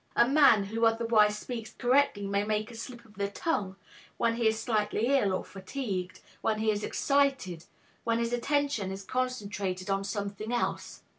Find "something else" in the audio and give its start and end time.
10.03-11.03